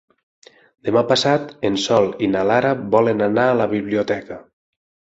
[0.89, 4.45] Demà passat en Sol i na Lara volen anar a la biblioteca.